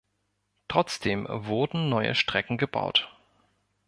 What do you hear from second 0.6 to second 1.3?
Trotzdem